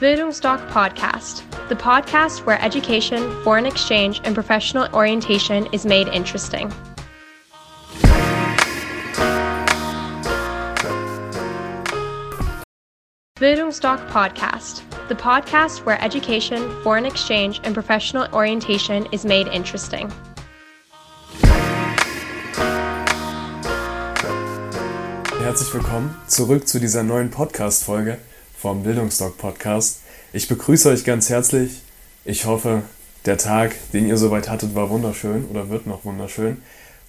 [0.00, 6.72] Bildungsdoc Podcast, the podcast where education, foreign exchange, and professional orientation is made interesting.
[13.40, 20.12] Bildungsdoc Podcast, the podcast where education, foreign exchange, and professional orientation is made interesting.
[25.40, 28.18] Herzlich willkommen zurück zu dieser neuen Podcast-Folge
[28.60, 30.00] vom Bildungsdoc Podcast.
[30.32, 31.80] Ich begrüße euch ganz herzlich.
[32.24, 32.82] Ich hoffe,
[33.24, 36.56] der Tag, den ihr soweit hattet, war wunderschön oder wird noch wunderschön.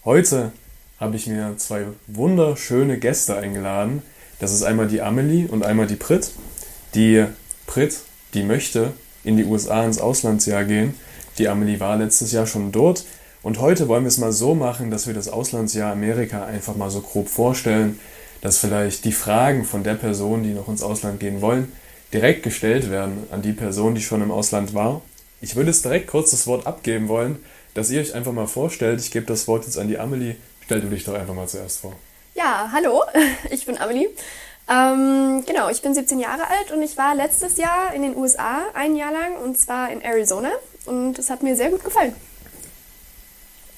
[0.05, 0.51] Heute
[0.99, 4.03] habe ich mir zwei wunderschöne Gäste eingeladen.
[4.37, 6.31] Das ist einmal die Amelie und einmal die Brit.
[6.93, 7.25] Die
[7.65, 7.97] Brit,
[8.35, 8.93] die möchte
[9.23, 10.93] in die USA ins Auslandsjahr gehen.
[11.39, 13.05] Die Amelie war letztes Jahr schon dort.
[13.41, 16.91] Und heute wollen wir es mal so machen, dass wir das Auslandsjahr Amerika einfach mal
[16.91, 17.99] so grob vorstellen,
[18.41, 21.71] dass vielleicht die Fragen von der Person, die noch ins Ausland gehen wollen,
[22.13, 25.01] direkt gestellt werden an die Person, die schon im Ausland war.
[25.41, 28.99] Ich würde es direkt kurz das Wort abgeben wollen, dass ihr euch einfach mal vorstellt.
[28.99, 30.35] Ich gebe das Wort jetzt an die Amelie.
[30.65, 31.93] Stell du dich doch einfach mal zuerst vor.
[32.35, 33.03] Ja, hallo,
[33.49, 34.09] ich bin Amelie.
[34.69, 38.61] Ähm, genau, ich bin 17 Jahre alt und ich war letztes Jahr in den USA
[38.75, 40.51] ein Jahr lang und zwar in Arizona
[40.85, 42.13] und es hat mir sehr gut gefallen.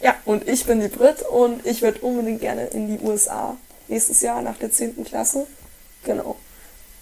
[0.02, 3.56] Ja, und ich bin die Brit und ich würde unbedingt gerne in die USA
[3.92, 5.03] nächstes Jahr nach der 10.
[5.03, 5.45] Klasse.
[6.03, 6.38] Genau.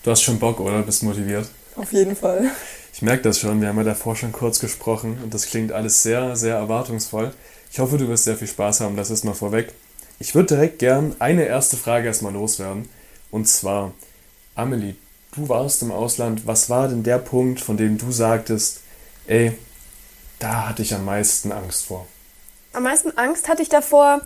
[0.03, 0.81] Du hast schon Bock, oder?
[0.81, 1.49] Bist motiviert?
[1.75, 2.51] Auf jeden Fall.
[2.93, 6.03] Ich merke das schon, wir haben ja davor schon kurz gesprochen und das klingt alles
[6.03, 7.31] sehr, sehr erwartungsvoll.
[7.71, 9.71] Ich hoffe, du wirst sehr viel Spaß haben, das ist mal vorweg.
[10.19, 12.89] Ich würde direkt gern eine erste Frage erstmal loswerden.
[13.31, 13.93] Und zwar,
[14.55, 14.95] Amelie,
[15.33, 16.45] du warst im Ausland.
[16.45, 18.81] Was war denn der Punkt, von dem du sagtest,
[19.27, 19.57] ey,
[20.39, 22.05] da hatte ich am meisten Angst vor?
[22.73, 24.21] Am meisten Angst hatte ich davor,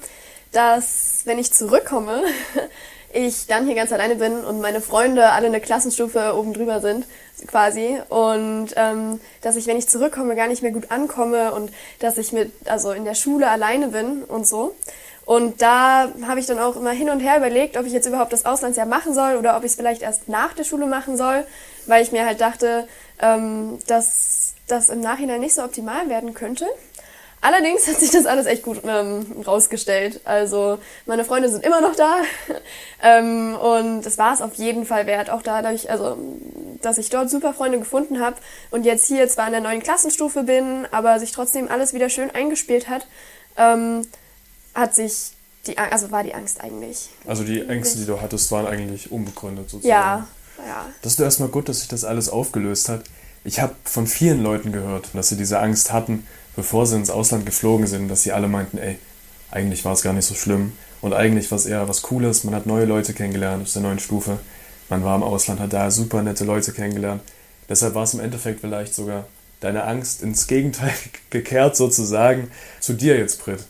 [0.51, 2.23] dass wenn ich zurückkomme,
[3.13, 7.05] ich dann hier ganz alleine bin und meine Freunde alle eine Klassenstufe oben drüber sind,
[7.47, 7.99] quasi.
[8.09, 12.31] Und ähm, dass ich, wenn ich zurückkomme, gar nicht mehr gut ankomme und dass ich
[12.31, 14.75] mit, also in der Schule alleine bin und so.
[15.25, 18.33] Und da habe ich dann auch immer hin und her überlegt, ob ich jetzt überhaupt
[18.33, 21.45] das Auslandsjahr machen soll oder ob ich es vielleicht erst nach der Schule machen soll,
[21.85, 22.87] weil ich mir halt dachte,
[23.21, 26.65] ähm, dass das im Nachhinein nicht so optimal werden könnte.
[27.43, 30.21] Allerdings hat sich das alles echt gut ähm, rausgestellt.
[30.23, 32.15] Also meine Freunde sind immer noch da
[33.03, 35.29] ähm, und es war es auf jeden Fall wert.
[35.29, 36.17] Auch dadurch, also
[36.81, 38.37] dass ich dort super Freunde gefunden habe
[38.71, 42.31] und jetzt hier zwar in der neuen Klassenstufe bin, aber sich trotzdem alles wieder schön
[42.31, 43.07] eingespielt hat,
[43.57, 44.07] ähm,
[44.73, 45.33] hat sich
[45.67, 47.09] die, also war die Angst eigentlich.
[47.27, 49.89] Also die Ängste, die du hattest, waren eigentlich unbegründet sozusagen.
[49.89, 50.27] Ja,
[50.65, 50.85] ja.
[51.01, 53.03] Das ist erstmal gut, dass sich das alles aufgelöst hat.
[53.43, 57.45] Ich habe von vielen Leuten gehört, dass sie diese Angst hatten bevor sie ins Ausland
[57.45, 58.97] geflogen sind, dass sie alle meinten, ey,
[59.51, 62.55] eigentlich war es gar nicht so schlimm und eigentlich war es eher was Cooles, man
[62.55, 64.39] hat neue Leute kennengelernt aus der neuen Stufe,
[64.89, 67.21] man war im Ausland, hat da super nette Leute kennengelernt.
[67.69, 69.25] Deshalb war es im Endeffekt vielleicht sogar
[69.59, 70.93] deine Angst ins Gegenteil
[71.29, 73.63] gekehrt sozusagen zu dir jetzt, Brit.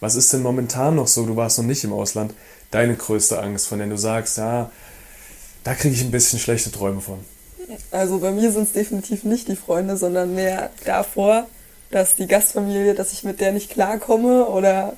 [0.00, 2.34] Was ist denn momentan noch so, du warst noch nicht im Ausland,
[2.70, 4.70] deine größte Angst, von der du sagst, ja,
[5.64, 7.18] da kriege ich ein bisschen schlechte Träume von?
[7.90, 11.46] Also bei mir sind es definitiv nicht die Freunde, sondern mehr davor,
[11.90, 14.94] dass die Gastfamilie, dass ich mit der nicht klarkomme oder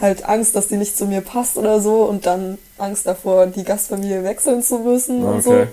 [0.00, 3.64] halt Angst, dass die nicht zu mir passt oder so und dann Angst davor, die
[3.64, 5.34] Gastfamilie wechseln zu müssen okay.
[5.34, 5.66] und so.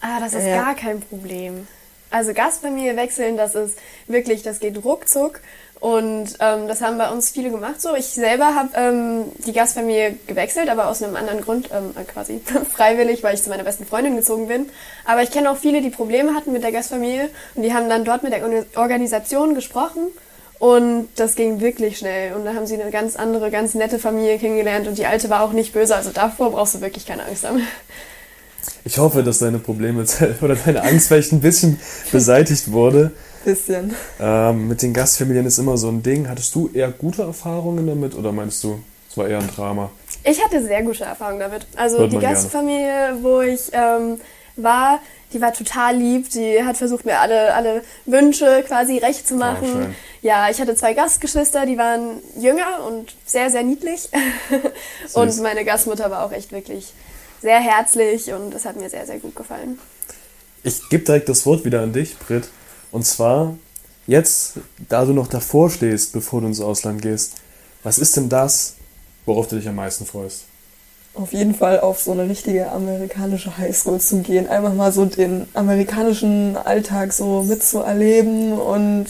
[0.00, 0.62] Ah, das ist ja.
[0.62, 1.66] gar kein Problem.
[2.10, 5.40] Also Gastfamilie wechseln, das ist wirklich, das geht ruckzuck
[5.86, 7.94] und ähm, das haben bei uns viele gemacht so.
[7.94, 12.40] Ich selber habe ähm, die Gastfamilie gewechselt, aber aus einem anderen Grund, ähm, quasi
[12.74, 14.68] freiwillig, weil ich zu meiner besten Freundin gezogen bin.
[15.04, 18.04] Aber ich kenne auch viele, die Probleme hatten mit der Gastfamilie und die haben dann
[18.04, 18.42] dort mit der
[18.74, 20.08] Organisation gesprochen
[20.58, 22.34] und das ging wirklich schnell.
[22.34, 25.42] Und da haben sie eine ganz andere, ganz nette Familie kennengelernt und die alte war
[25.42, 25.94] auch nicht böse.
[25.94, 27.60] Also davor brauchst du wirklich keine Angst haben.
[28.84, 30.04] Ich hoffe, dass deine Probleme
[30.40, 31.78] oder deine Angst vielleicht ein bisschen
[32.10, 33.12] beseitigt wurde.
[33.46, 33.94] Bisschen.
[34.18, 36.28] Ähm, mit den Gastfamilien ist immer so ein Ding.
[36.28, 39.90] Hattest du eher gute Erfahrungen damit oder meinst du, es war eher ein Drama?
[40.24, 41.64] Ich hatte sehr gute Erfahrungen damit.
[41.76, 43.22] Also die Gastfamilie, gerne.
[43.22, 44.20] wo ich ähm,
[44.56, 44.98] war,
[45.32, 46.28] die war total lieb.
[46.30, 49.86] Die hat versucht, mir alle, alle Wünsche quasi recht zu ah, machen.
[49.90, 54.08] Oh, ja, ich hatte zwei Gastgeschwister, die waren jünger und sehr, sehr niedlich.
[55.14, 56.92] und meine Gastmutter war auch echt wirklich
[57.42, 59.78] sehr herzlich und das hat mir sehr, sehr gut gefallen.
[60.64, 62.48] Ich gebe direkt das Wort wieder an dich, Britt.
[62.90, 63.54] Und zwar,
[64.06, 64.54] jetzt,
[64.88, 67.34] da du noch davor stehst, bevor du ins Ausland gehst,
[67.82, 68.74] was ist denn das,
[69.24, 70.44] worauf du dich am meisten freust?
[71.14, 74.48] Auf jeden Fall auf so eine richtige amerikanische Highschool zu gehen.
[74.48, 79.06] Einfach mal so den amerikanischen Alltag so mitzuerleben und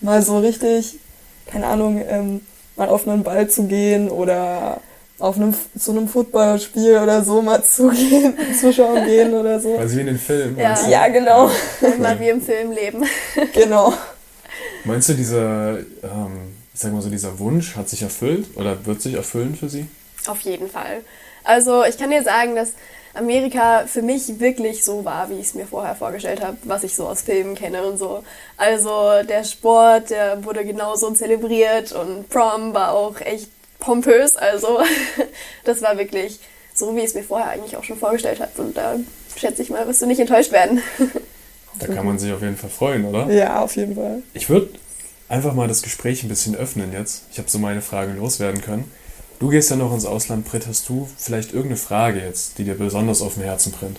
[0.00, 0.98] mal so richtig,
[1.46, 2.40] keine Ahnung, ähm,
[2.76, 4.80] mal auf einen Ball zu gehen oder
[5.20, 9.76] auf einem, zu einem Footballspiel oder so mal zugehen, zuschauen gehen oder so.
[9.76, 10.58] Also wie in den Filmen.
[10.58, 10.88] Ja.
[10.88, 11.50] Ja, genau.
[11.98, 13.04] Mal wie im Film leben.
[13.52, 13.92] genau.
[14.84, 19.02] Meinst du, dieser, ähm, ich sag mal so, dieser Wunsch hat sich erfüllt oder wird
[19.02, 19.86] sich erfüllen für sie?
[20.26, 21.02] Auf jeden Fall.
[21.44, 22.72] Also ich kann dir sagen, dass
[23.14, 26.94] Amerika für mich wirklich so war, wie ich es mir vorher vorgestellt habe, was ich
[26.94, 28.22] so aus Filmen kenne und so.
[28.56, 33.48] Also der Sport, der wurde genauso zelebriert und Prom war auch echt
[33.80, 34.36] pompös.
[34.36, 34.80] Also
[35.64, 36.38] das war wirklich
[36.74, 38.62] so, wie ich es mir vorher eigentlich auch schon vorgestellt habe.
[38.62, 38.96] Und da
[39.36, 40.82] schätze ich mal, wirst du nicht enttäuscht werden.
[41.78, 43.30] Da kann man sich auf jeden Fall freuen, oder?
[43.30, 44.22] Ja, auf jeden Fall.
[44.34, 44.70] Ich würde
[45.28, 47.22] einfach mal das Gespräch ein bisschen öffnen jetzt.
[47.30, 48.90] Ich habe so meine Frage loswerden können.
[49.38, 50.66] Du gehst ja noch ins Ausland, Britt.
[50.66, 53.98] Hast du vielleicht irgendeine Frage jetzt, die dir besonders auf dem Herzen brennt?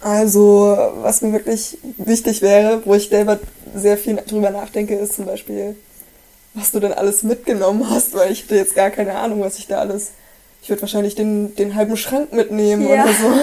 [0.00, 3.38] Also, was mir wirklich wichtig wäre, wo ich selber
[3.74, 5.76] sehr viel drüber nachdenke, ist zum Beispiel,
[6.54, 9.66] was du denn alles mitgenommen hast, weil ich hätte jetzt gar keine Ahnung, was ich
[9.66, 10.12] da alles.
[10.62, 13.04] Ich würde wahrscheinlich den, den halben Schrank mitnehmen Ja.
[13.04, 13.32] oder so.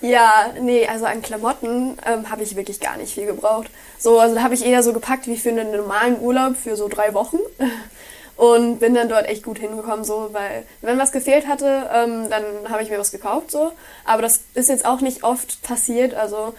[0.00, 3.66] Ja, nee, also an Klamotten ähm, habe ich wirklich gar nicht viel gebraucht.
[3.98, 6.86] So, also da habe ich eher so gepackt wie für einen normalen Urlaub für so
[6.86, 7.38] drei Wochen.
[8.36, 12.44] Und bin dann dort echt gut hingekommen, so, weil wenn was gefehlt hatte, ähm, dann
[12.70, 13.72] habe ich mir was gekauft, so.
[14.04, 16.54] Aber das ist jetzt auch nicht oft passiert, also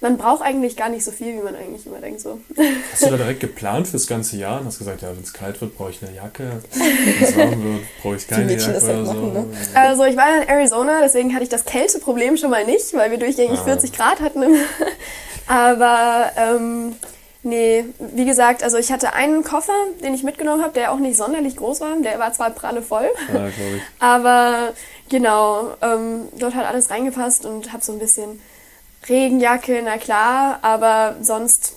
[0.00, 2.40] man braucht eigentlich gar nicht so viel, wie man eigentlich immer denkt, so.
[2.92, 5.60] Hast du da direkt geplant fürs ganze Jahr und hast gesagt, ja, wenn es kalt
[5.60, 6.62] wird, brauche ich eine Jacke.
[6.72, 9.12] Wenn es warm wird, brauche ich keine Mädchen Jacke das halt oder so.
[9.14, 9.46] machen, ne?
[9.74, 13.18] Also ich war in Arizona, deswegen hatte ich das Kälteproblem schon mal nicht, weil wir
[13.18, 13.64] durchgängig Ah.
[13.64, 14.42] 40 Grad hatten.
[15.46, 16.94] Aber ähm,
[17.42, 21.16] nee, wie gesagt, also ich hatte einen Koffer, den ich mitgenommen habe, der auch nicht
[21.16, 21.96] sonderlich groß war.
[22.02, 23.82] Der war zwar pralle voll, Ja, glaube ich.
[23.98, 24.72] aber
[25.08, 28.40] genau, ähm, dort hat alles reingepasst und habe so ein bisschen
[29.08, 31.76] Regenjacke, na klar, aber sonst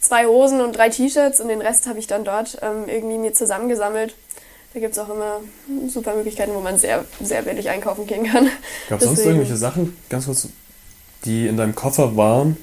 [0.00, 3.32] zwei Hosen und drei T-Shirts und den Rest habe ich dann dort ähm, irgendwie mir
[3.32, 4.14] zusammengesammelt.
[4.74, 5.40] Da gibt es auch immer
[5.88, 8.48] super Möglichkeiten, wo man sehr, sehr billig einkaufen gehen kann.
[8.88, 10.48] Gab es sonst irgendwelche Sachen, ganz kurz,
[11.24, 12.56] die in deinem Koffer waren,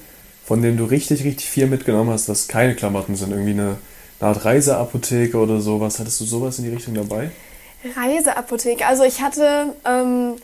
[0.44, 3.30] von denen du richtig, richtig viel mitgenommen hast, was keine Klamotten sind?
[3.30, 3.76] Irgendwie eine,
[4.18, 6.00] eine Art Reiseapotheke oder sowas.
[6.00, 7.30] Hattest du sowas in die Richtung dabei?
[7.96, 8.86] Reiseapotheke.
[8.86, 10.34] Also ich hatte ähm,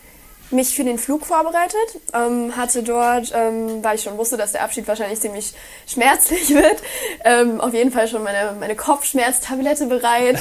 [0.51, 4.63] mich für den Flug vorbereitet, ähm, hatte dort, ähm, weil ich schon wusste, dass der
[4.63, 5.55] Abschied wahrscheinlich ziemlich
[5.87, 6.83] schmerzlich wird,
[7.25, 10.39] ähm, auf jeden Fall schon meine, meine Kopfschmerztablette bereit.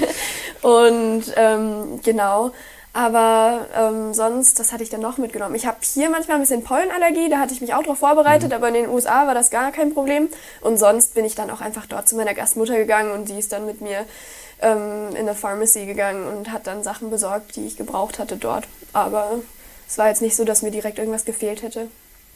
[0.62, 2.52] Und ähm, genau.
[2.92, 5.54] Aber ähm, sonst, das hatte ich dann noch mitgenommen.
[5.54, 8.68] Ich habe hier manchmal ein bisschen Pollenallergie, da hatte ich mich auch darauf vorbereitet, aber
[8.68, 10.30] in den USA war das gar kein Problem.
[10.62, 13.52] Und sonst bin ich dann auch einfach dort zu meiner Gastmutter gegangen und die ist
[13.52, 14.06] dann mit mir
[14.62, 18.66] ähm, in eine Pharmacy gegangen und hat dann Sachen besorgt, die ich gebraucht hatte dort.
[18.92, 19.40] Aber
[19.88, 21.88] es war jetzt nicht so, dass mir direkt irgendwas gefehlt hätte.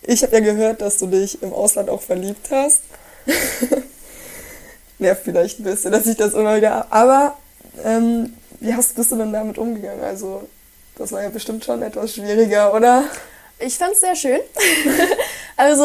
[0.02, 2.82] Ich habe ja gehört, dass du dich im Ausland auch verliebt hast.
[4.98, 6.86] Nervt vielleicht ein bisschen, dass ich das immer wieder.
[6.90, 7.36] Aber
[7.84, 10.02] ähm, wie hast, bist du denn damit umgegangen?
[10.02, 10.48] Also,
[10.96, 13.04] das war ja bestimmt schon etwas schwieriger, oder?
[13.58, 14.40] Ich fand es sehr schön.
[15.56, 15.84] also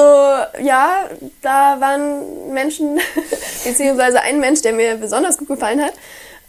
[0.61, 1.09] ja,
[1.41, 2.99] da waren Menschen,
[3.63, 5.93] beziehungsweise ein Mensch, der mir besonders gut gefallen hat.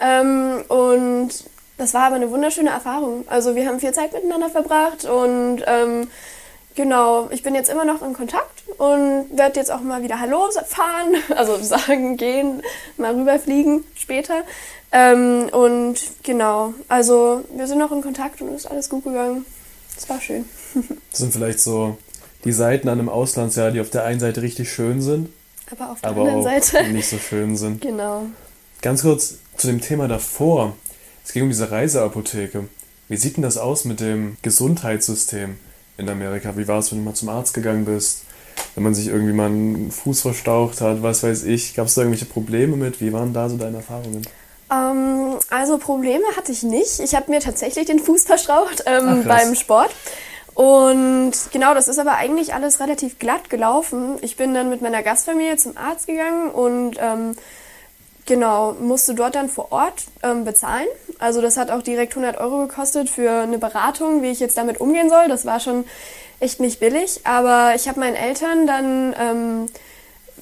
[0.00, 1.30] Ähm, und
[1.78, 3.24] das war aber eine wunderschöne Erfahrung.
[3.28, 6.08] Also wir haben viel Zeit miteinander verbracht und ähm,
[6.74, 10.48] genau, ich bin jetzt immer noch in Kontakt und werde jetzt auch mal wieder Hallo
[10.66, 12.62] fahren, also sagen, gehen,
[12.96, 14.42] mal rüberfliegen später.
[14.92, 19.44] Ähm, und genau, also wir sind noch in Kontakt und ist alles gut gegangen.
[19.96, 20.48] Es war schön.
[21.10, 21.96] Das sind vielleicht so
[22.44, 25.28] die Seiten an einem Auslandsjahr, die auf der einen Seite richtig schön sind,
[25.70, 26.84] Aber auf der aber anderen Seite.
[26.92, 27.80] nicht so schön sind.
[27.86, 28.26] Genau.
[28.86, 30.76] Ganz kurz zu dem Thema davor.
[31.24, 32.68] Es ging um diese Reiseapotheke.
[33.08, 35.58] Wie sieht denn das aus mit dem Gesundheitssystem
[35.98, 36.56] in Amerika?
[36.56, 38.22] Wie war es, wenn du mal zum Arzt gegangen bist?
[38.76, 41.74] Wenn man sich irgendwie mal einen Fuß verstaucht hat, was weiß ich.
[41.74, 43.00] Gab es da irgendwelche Probleme mit?
[43.00, 44.22] Wie waren da so deine Erfahrungen?
[44.70, 47.00] Ähm, also Probleme hatte ich nicht.
[47.00, 49.90] Ich habe mir tatsächlich den Fuß verstraucht ähm, Ach, beim Sport.
[50.54, 54.18] Und genau, das ist aber eigentlich alles relativ glatt gelaufen.
[54.20, 57.34] Ich bin dann mit meiner Gastfamilie zum Arzt gegangen und ähm,
[58.26, 60.86] genau, musste dort dann vor Ort ähm, bezahlen.
[61.18, 64.80] Also das hat auch direkt 100 Euro gekostet für eine Beratung, wie ich jetzt damit
[64.80, 65.28] umgehen soll.
[65.28, 65.84] Das war schon
[66.40, 67.20] echt nicht billig.
[67.24, 69.66] Aber ich habe meinen Eltern dann ähm,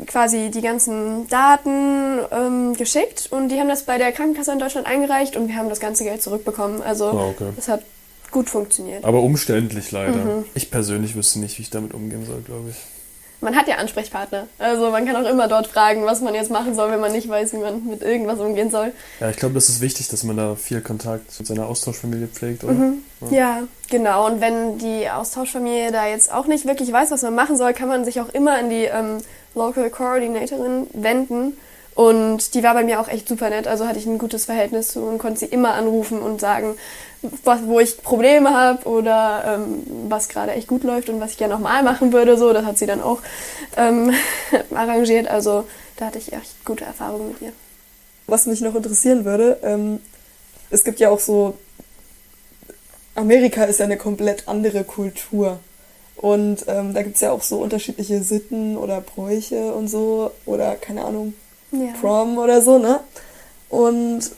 [0.06, 4.86] quasi die ganzen Daten ähm, geschickt und die haben das bei der Krankenkasse in Deutschland
[4.88, 6.82] eingereicht und wir haben das ganze Geld zurückbekommen.
[6.82, 7.50] Also Ah, okay.
[7.54, 7.82] das hat
[8.32, 9.04] gut funktioniert.
[9.04, 10.16] Aber umständlich leider.
[10.16, 10.44] Mhm.
[10.54, 12.76] Ich persönlich wüsste nicht, wie ich damit umgehen soll, glaube ich.
[13.44, 14.46] Man hat ja Ansprechpartner.
[14.58, 17.28] Also man kann auch immer dort fragen, was man jetzt machen soll, wenn man nicht
[17.28, 18.92] weiß, wie man mit irgendwas umgehen soll.
[19.20, 22.64] Ja, ich glaube, das ist wichtig, dass man da viel Kontakt mit seiner Austauschfamilie pflegt,
[22.64, 22.72] oder?
[22.72, 23.02] Mhm.
[23.30, 24.26] Ja, genau.
[24.26, 27.88] Und wenn die Austauschfamilie da jetzt auch nicht wirklich weiß, was man machen soll, kann
[27.88, 29.18] man sich auch immer an die ähm,
[29.54, 31.52] Local Coordinatorin wenden
[31.94, 33.68] Und die war bei mir auch echt super nett.
[33.68, 36.76] Also hatte ich ein gutes Verhältnis zu und konnte sie immer anrufen und sagen,
[37.44, 41.38] was, wo ich Probleme habe oder ähm, was gerade echt gut läuft und was ich
[41.38, 42.36] gerne nochmal machen würde.
[42.36, 43.20] So, das hat sie dann auch
[43.76, 44.12] ähm,
[44.74, 45.28] arrangiert.
[45.28, 45.64] Also
[45.96, 47.52] da hatte ich echt gute Erfahrungen mit ihr.
[48.26, 50.00] Was mich noch interessieren würde, ähm,
[50.70, 51.54] es gibt ja auch so,
[53.14, 55.60] Amerika ist ja eine komplett andere Kultur.
[56.16, 60.74] Und ähm, da gibt es ja auch so unterschiedliche Sitten oder Bräuche und so, oder
[60.76, 61.34] keine Ahnung,
[61.80, 61.92] Ja.
[62.00, 63.00] Prom oder so, ne?
[63.68, 64.30] Und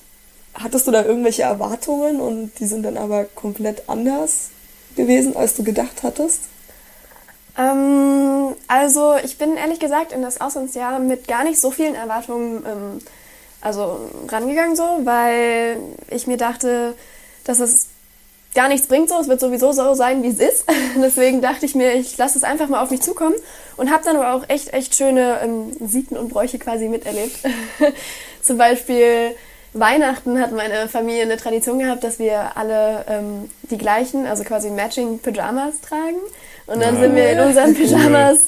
[0.54, 4.48] hattest du da irgendwelche Erwartungen und die sind dann aber komplett anders
[4.96, 6.42] gewesen, als du gedacht hattest?
[7.58, 12.64] Ähm, also ich bin ehrlich gesagt in das Auslandsjahr mit gar nicht so vielen Erwartungen
[12.66, 12.98] ähm,
[13.60, 15.78] also rangegangen so, weil
[16.08, 16.94] ich mir dachte,
[17.44, 17.88] dass es
[18.56, 20.64] gar nichts bringt so, es wird sowieso so sein, wie es ist.
[21.00, 23.36] Deswegen dachte ich mir, ich lasse es einfach mal auf mich zukommen
[23.76, 27.36] und habe dann aber auch echt, echt schöne ähm, Sitten und Bräuche quasi miterlebt.
[28.42, 29.36] Zum Beispiel
[29.72, 34.70] Weihnachten hat meine Familie eine Tradition gehabt, dass wir alle ähm, die gleichen, also quasi
[34.70, 36.16] matching Pyjamas tragen.
[36.66, 37.00] Und dann Ah.
[37.00, 38.38] sind wir in unseren Pyjamas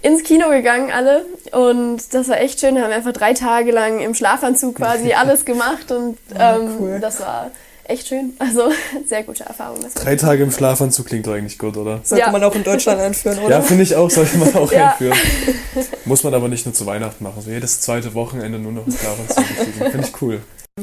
[0.00, 1.26] ins Kino gegangen, alle.
[1.52, 2.74] Und das war echt schön.
[2.74, 5.92] Da haben wir einfach drei Tage lang im Schlafanzug quasi alles gemacht.
[5.92, 6.98] Und Ah, ähm, cool.
[7.00, 7.50] das war
[7.92, 8.32] echt schön.
[8.38, 8.70] Also
[9.06, 9.78] sehr gute Erfahrung.
[9.94, 12.00] Drei Tage im Schlafanzug klingt doch eigentlich gut, oder?
[12.02, 12.30] Sollte Ja.
[12.32, 13.56] man auch in Deutschland einführen, oder?
[13.56, 14.90] Ja, finde ich auch, sollte man auch Ja.
[14.92, 15.16] einführen.
[16.04, 17.34] Muss man aber nicht nur zu Weihnachten machen.
[17.38, 19.44] Also jedes zweite Wochenende nur noch im Schlafanzug.
[19.90, 20.40] Finde ich cool.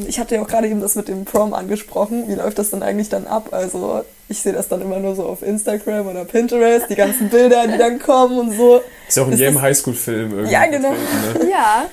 [0.07, 2.25] Ich hatte ja auch gerade eben das mit dem Prom angesprochen.
[2.27, 3.47] Wie läuft das dann eigentlich dann ab?
[3.51, 7.65] Also ich sehe das dann immer nur so auf Instagram oder Pinterest, die ganzen Bilder,
[7.67, 8.81] die dann kommen und so.
[9.07, 10.53] Ist ja auch in Ist jedem Highschool-Film irgendwie.
[10.53, 10.91] Ja, genau.
[10.91, 11.49] Ne?
[11.49, 11.85] Ja,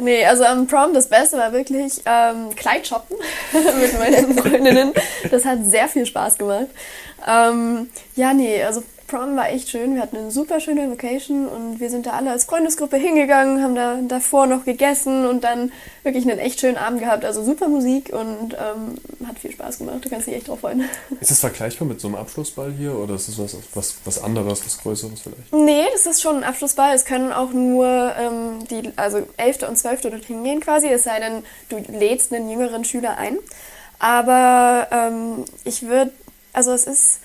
[0.00, 3.16] nee, also am Prom das Beste war wirklich ähm, Kleid shoppen
[3.52, 4.92] mit meinen Freundinnen.
[5.30, 6.68] Das hat sehr viel Spaß gemacht.
[7.28, 9.96] Ähm, ja, nee, also Prom war echt schön.
[9.96, 13.74] Wir hatten eine super schöne Location und wir sind da alle als Freundesgruppe hingegangen, haben
[13.74, 15.72] da davor noch gegessen und dann
[16.04, 17.24] wirklich einen echt schönen Abend gehabt.
[17.24, 20.04] Also super Musik und ähm, hat viel Spaß gemacht.
[20.04, 20.84] Du kannst dich echt drauf freuen.
[21.20, 24.64] Ist das vergleichbar mit so einem Abschlussball hier oder ist das was, was, was anderes,
[24.64, 25.52] was Größeres vielleicht?
[25.52, 26.94] Nee, das ist schon ein Abschlussball.
[26.94, 27.86] Es können auch nur
[28.16, 29.68] ähm, die, also 11.
[29.68, 30.02] und 12.
[30.02, 33.38] dorthin gehen quasi, es sei denn, du lädst einen jüngeren Schüler ein.
[33.98, 36.12] Aber ähm, ich würde,
[36.52, 37.20] also es ist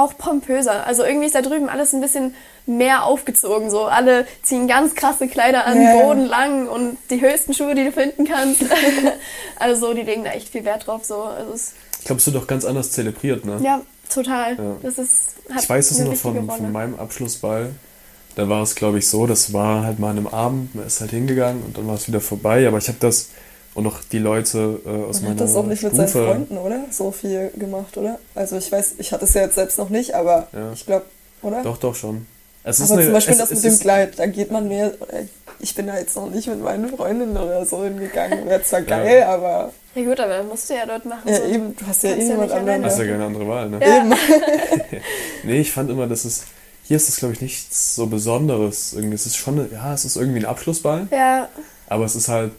[0.00, 0.86] auch pompöser.
[0.86, 2.34] Also irgendwie ist da drüben alles ein bisschen
[2.66, 3.70] mehr aufgezogen.
[3.70, 6.00] So alle ziehen ganz krasse Kleider an, ja.
[6.00, 8.64] bodenlang und die höchsten Schuhe, die du finden kannst.
[9.58, 11.04] also die legen da echt viel Wert drauf.
[11.04, 11.22] So.
[11.22, 13.58] Also es, Ich glaube, es wird doch ganz anders zelebriert, ne?
[13.62, 14.56] ja, total.
[14.56, 14.76] Ja.
[14.82, 17.70] Das ist, hat Ich weiß es noch von, von meinem Abschlussball.
[18.36, 21.00] Da war es, glaube ich, so, das war halt mal an einem Abend, man ist
[21.00, 22.66] halt hingegangen und dann war es wieder vorbei.
[22.66, 23.30] Aber ich habe das
[23.80, 26.26] und auch die Leute äh, aus Man meiner hat das auch nicht mit Stufe, seinen
[26.26, 26.84] Freunden, oder?
[26.90, 28.18] So viel gemacht, oder?
[28.34, 30.72] Also ich weiß, ich hatte es ja jetzt selbst noch nicht, aber Ja.
[30.72, 31.04] ich glaube,
[31.42, 31.62] oder?
[31.62, 32.26] Doch, doch schon.
[32.62, 34.92] Es aber zum Beispiel es- das es mit dem Kleid, da geht man mehr.
[35.00, 35.20] oder
[35.60, 38.46] Ich bin da jetzt noch nicht mit meinen Freundinnen oder so hingegangen.
[38.46, 41.22] Wäre zwar geil, aber Ja gut, aber musst du ja dort machen.
[41.26, 41.44] ja, so.
[41.44, 42.84] eben, du hast ja eh ja niemand anderen.
[42.84, 43.80] Hast ja keine andere Wahl, ne?
[43.80, 43.98] Ja.
[43.98, 44.12] Eben.
[45.44, 46.42] Nee, ich fand immer, dass es.
[46.84, 48.92] Hier ist es, glaube ich, nichts so Besonderes.
[48.94, 51.48] Irgendwie, es ist schon, eine, ja, es ist irgendwie ein Abschlussball, Ja,
[51.88, 52.52] aber es ist halt.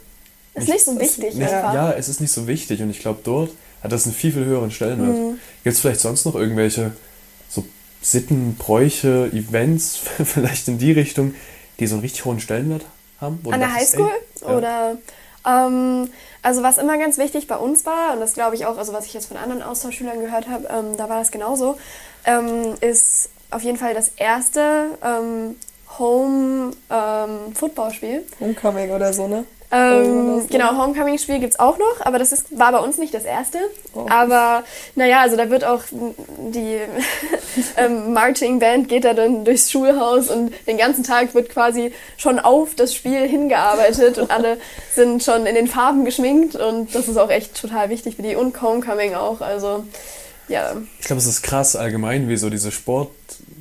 [0.53, 1.73] Ist nicht so wichtig Nicht, einfach.
[1.73, 3.51] ja, es ist nicht so wichtig und ich glaube, dort
[3.83, 5.15] hat das einen viel, viel höheren Stellenwert.
[5.15, 5.39] Mhm.
[5.63, 6.91] Gibt es vielleicht sonst noch irgendwelche
[7.49, 7.63] so
[8.01, 11.33] Sitten, Bräuche, Events, vielleicht in die Richtung,
[11.79, 12.85] die so einen richtig hohen Stellenwert
[13.19, 13.39] haben?
[13.49, 14.09] An der Highschool?
[14.09, 14.55] ey, ja.
[14.55, 14.97] Oder
[15.47, 16.09] ähm,
[16.43, 19.05] also was immer ganz wichtig bei uns war, und das glaube ich auch, also was
[19.05, 21.77] ich jetzt von anderen Austauschschülern gehört habe, ähm, da war das genauso,
[22.25, 25.55] ähm, ist auf jeden Fall das erste ähm,
[25.99, 28.25] Home ähm, Footballspiel.
[28.39, 29.45] Homecoming oder so, ne?
[29.73, 33.57] Ähm, genau, Homecoming-Spiel gibt's auch noch, aber das ist, war bei uns nicht das erste.
[33.93, 34.05] Oh.
[34.09, 34.63] Aber
[34.95, 36.77] naja, also da wird auch die
[37.77, 42.75] ähm, Marching-Band geht da dann durchs Schulhaus und den ganzen Tag wird quasi schon auf
[42.75, 44.57] das Spiel hingearbeitet und alle
[44.93, 48.35] sind schon in den Farben geschminkt und das ist auch echt total wichtig für die
[48.35, 49.39] und Homecoming auch.
[49.41, 49.85] Also
[50.49, 53.11] ja, Ich glaube, es ist krass allgemein, wie so diese Sport,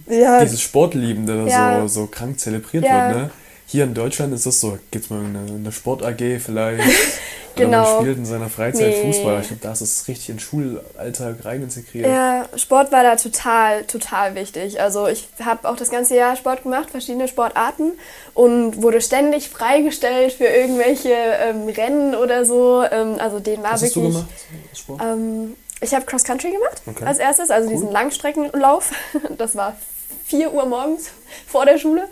[0.08, 1.82] Ja, dieses Sportliebende Ja.
[1.82, 3.08] so, so krank zelebriert Ja.
[3.10, 3.30] wird, ne?
[3.70, 6.82] Hier in Deutschland ist das so, gibt's mal eine, eine Sport-AG vielleicht.
[7.56, 7.82] Oder Genau.
[7.82, 9.02] man spielt in seiner Freizeit Nee.
[9.12, 9.40] Fußball.
[9.42, 12.06] Ich glaube, da ist es richtig in den Schulalltag rein integriert.
[12.08, 14.80] Ja, Sport war da total, total wichtig.
[14.80, 17.92] Also ich habe auch das ganze Jahr Sport gemacht, verschiedene Sportarten
[18.34, 22.82] und wurde ständig freigestellt für irgendwelche ähm, Rennen oder so.
[22.90, 24.14] Ähm, also den war Was hast du wirklich.
[24.16, 24.30] gemacht?
[24.74, 25.00] Sport?
[25.02, 27.04] Ähm, ich habe Cross Country gemacht Okay.
[27.04, 27.74] als erstes, also Cool.
[27.74, 28.92] diesen Langstreckenlauf.
[29.38, 29.76] Das war
[30.26, 31.10] 4 Uhr morgens
[31.46, 32.04] vor der Schule.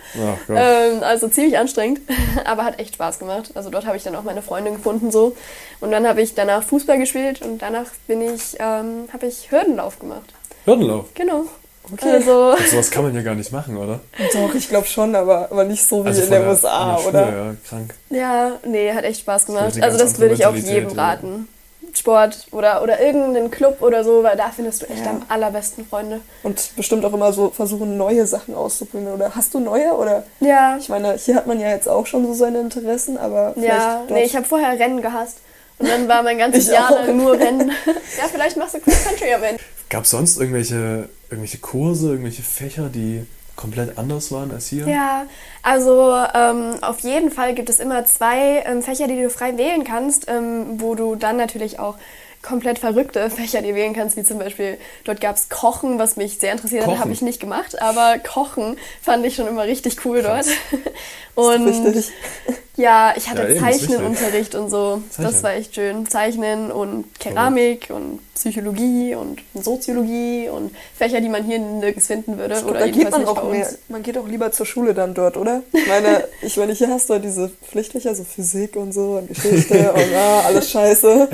[0.48, 2.00] Ähm, also ziemlich anstrengend,
[2.44, 3.50] aber hat echt Spaß gemacht.
[3.54, 5.36] Also dort habe ich dann auch meine Freundin gefunden so.
[5.80, 9.98] Und dann habe ich danach Fußball gespielt und danach bin ich, ähm, habe ich Hürdenlauf
[9.98, 10.32] gemacht.
[10.64, 11.06] Hürdenlauf.
[11.14, 11.44] Genau.
[11.90, 12.10] Okay.
[12.12, 14.00] Also, Ach, sowas kann man ja gar nicht machen, oder?
[14.34, 17.06] Doch, ich glaube schon, aber, aber nicht so wie Also in der der- USA, der
[17.08, 17.24] oder?
[17.26, 17.94] Schule, ja, krank.
[18.10, 19.80] ja, nee, hat echt Spaß gemacht.
[19.82, 21.48] Also das würde ich auch jedem raten.
[21.94, 25.10] Sport oder, oder irgendeinen Club oder so, weil da findest du echt Ja.
[25.10, 26.20] am allerbesten Freunde.
[26.42, 29.14] Und bestimmt auch immer so versuchen, neue Sachen auszuprobieren.
[29.14, 29.92] Oder hast du neue?
[29.94, 33.52] Oder Ja, ich meine, hier hat man ja jetzt auch schon so seine Interessen, aber
[33.54, 33.98] vielleicht ja.
[34.06, 35.38] dort- Nee, ich habe vorher Rennen gehasst.
[35.78, 37.06] Und dann war mein ganzes Ich Jahr auch.
[37.06, 37.68] lang nur Rennen.
[38.18, 39.62] ja, vielleicht machst du Cross Country am Ende.
[39.88, 43.24] Gab es sonst irgendwelche, irgendwelche Kurse, irgendwelche Fächer, die
[43.58, 44.88] komplett anders waren als hier?
[44.88, 45.26] Ja,
[45.62, 49.84] also ähm, auf jeden Fall gibt es immer zwei ähm, Fächer, die du frei wählen
[49.84, 51.96] kannst, ähm, wo du dann natürlich auch
[52.40, 56.38] komplett verrückte Fächer dir wählen kannst, wie zum Beispiel, dort gab es Kochen, was mich
[56.38, 60.22] sehr interessiert hat, habe ich nicht gemacht, aber Kochen fand ich schon immer richtig cool
[60.22, 60.46] dort.
[60.70, 60.86] Krass.
[61.34, 62.12] Und richtig.
[62.78, 65.02] ja, ich hatte Ja, Zeichnenunterricht und so.
[65.10, 65.32] Zeichnen.
[65.32, 66.06] Das war echt schön.
[66.08, 72.62] Zeichnen und Keramik und Psychologie und Soziologie und Fächer, die man hier nirgends finden würde.
[72.64, 73.78] Oder da geht man nicht auch bei mehr, uns.
[73.88, 75.62] man geht auch lieber zur Schule dann dort, oder?
[75.72, 79.92] Ich meine, ich meine, hier hast du diese Pflichtfächer, so Physik und so und Geschichte
[79.92, 81.28] und ah, alles scheiße.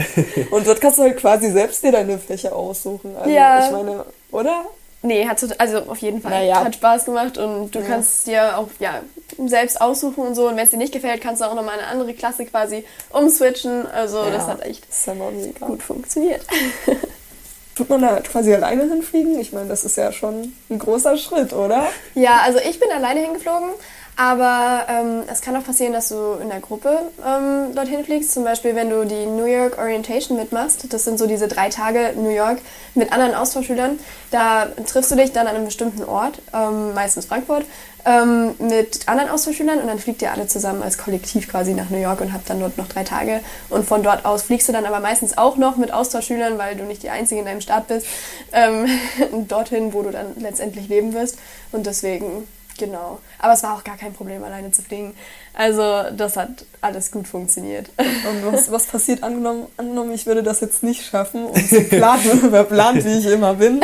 [0.50, 3.14] Und dort kannst du halt quasi selbst dir deine Fächer aussuchen.
[3.16, 3.66] Also Ja.
[3.66, 4.64] ich meine, oder?
[5.06, 6.30] Nee, hat also auf jeden Fall.
[6.30, 6.64] Naja.
[6.64, 7.84] Hat Spaß gemacht und du Ja.
[7.86, 9.00] kannst dir auch ja,
[9.46, 10.48] selbst aussuchen und so.
[10.48, 13.86] Und wenn es dir nicht gefällt, kannst du auch nochmal eine andere Klasse quasi umswitchen.
[13.86, 15.14] Also das Ja, hat echt Das
[15.60, 16.40] gut funktioniert.
[17.76, 19.38] Tut man da quasi alleine hinfliegen?
[19.40, 21.86] Ich meine, das ist ja schon ein großer Schritt, oder?
[22.14, 23.68] Ja, also ich bin alleine hingeflogen,
[24.16, 28.32] aber ähm, es kann auch passieren, dass du in der Gruppe ähm, dorthin fliegst.
[28.32, 30.92] Zum Beispiel, wenn du die New York Orientation mitmachst.
[30.92, 32.58] Das sind so diese drei Tage New York
[32.94, 33.98] mit anderen Austauschschülern.
[34.30, 37.64] Da triffst du dich dann an einem bestimmten Ort, ähm, meistens Frankfurt,
[38.04, 41.98] ähm, mit anderen Austauschschülern und dann fliegt ihr alle zusammen als Kollektiv quasi nach New
[41.98, 43.40] York und habt dann dort noch drei Tage.
[43.70, 46.84] Und von dort aus fliegst du dann aber meistens auch noch mit Austauschschülern, weil du
[46.84, 48.06] nicht die Einzige in deinem Staat bist,
[48.52, 48.86] ähm,
[49.48, 51.38] dorthin, wo du dann letztendlich leben wirst.
[51.72, 52.46] Und deswegen,
[52.78, 53.20] genau.
[53.38, 55.14] Aber es war auch gar kein Problem, alleine zu fliegen.
[55.52, 57.90] Also das hat alles gut funktioniert.
[57.98, 62.50] Und was, was passiert, angenommen, angenommen, ich würde das jetzt nicht schaffen und so planen,
[62.50, 63.80] verplant, wie ich immer bin,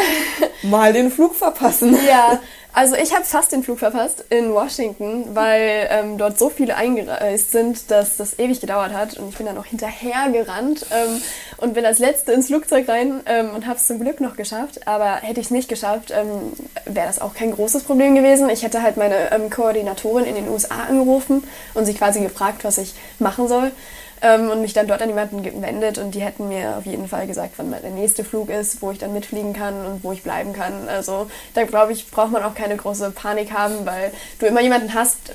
[0.63, 1.97] mal den Flug verpassen.
[2.09, 2.41] Ja,
[2.73, 7.53] also ich habe fast den Flug verpasst in Washington, weil ähm, dort so viele eingereist
[7.53, 9.17] sind, dass das ewig gedauert hat.
[9.19, 11.21] Und ich bin dann auch hinterher gerannt ähm,
[11.57, 14.87] und bin als Letzte ins Flugzeug rein ähm, und habe es zum Glück noch geschafft.
[14.87, 16.53] Aber hätte ich es nicht geschafft, ähm,
[16.85, 18.49] wäre das auch kein großes Problem gewesen.
[18.51, 21.45] Ich hätte halt meine ähm, Koordinatorin in den USA angerufen
[21.75, 23.73] und sie quasi gefragt, was ich machen soll.
[24.23, 27.27] Ähm, und mich dann dort an jemanden gewendet und die hätten mir auf jeden Fall
[27.27, 30.53] gesagt, wann der nächste Flug ist, wo ich dann mitfliegen kann und wo ich bleiben
[30.53, 30.89] kann.
[30.89, 34.93] Also da glaube ich, braucht man auch keine große Panik haben, weil du immer jemanden
[34.93, 35.33] hast,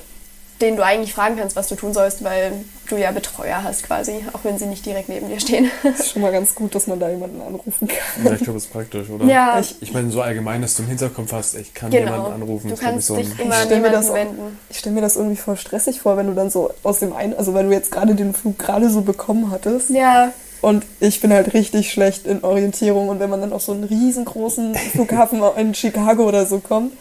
[0.60, 2.52] den du eigentlich fragen kannst, was du tun sollst, weil
[2.88, 5.70] du ja Betreuer hast quasi, auch wenn sie nicht direkt neben dir stehen.
[5.82, 8.24] Das ist schon mal ganz gut, dass man da jemanden anrufen kann.
[8.24, 9.24] Ja, ich glaube, das ist praktisch, oder?
[9.26, 9.58] Ja.
[9.60, 12.12] Ich, ich meine, so allgemein, dass du im Hinterkopf hast, ich kann Genau.
[12.12, 12.70] jemanden anrufen.
[12.70, 14.58] Du kannst ich, so dich immer Ich an jemanden das auch- wenden.
[14.70, 17.34] Ich stelle mir das irgendwie voll stressig vor, wenn du dann so aus dem einen,
[17.34, 19.90] also weil du jetzt gerade den Flug gerade so bekommen hattest.
[19.90, 23.08] Ja, Und ich bin halt richtig schlecht in Orientierung.
[23.10, 26.92] Und wenn man dann auf so einen riesengroßen Flughafen in Chicago oder so kommt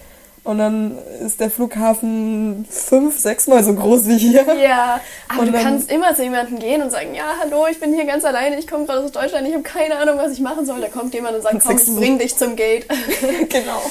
[0.45, 4.45] und dann ist der Flughafen fünf, sechsmal so groß wie hier.
[4.63, 5.01] ja.
[5.27, 8.05] Aber Und du kannst immer zu jemandem gehen und sagen, ja, hallo, ich bin hier
[8.05, 10.79] ganz alleine, ich komme gerade aus Deutschland, ich habe keine Ahnung, was ich machen soll.
[10.81, 12.85] Da kommt jemand und sagt, komm, ich bring dich zum Gate.
[13.49, 13.81] genau.